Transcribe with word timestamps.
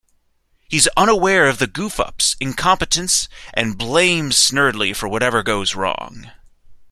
He's 0.67 0.87
unaware 0.97 1.47
of 1.47 1.59
the 1.59 1.67
Goof-Ups' 1.67 2.35
incompetence 2.39 3.29
and 3.53 3.77
blames 3.77 4.35
Snerdley 4.35 4.95
for 4.95 5.07
whatever 5.07 5.43
goes 5.43 5.75
wrong. 5.75 6.31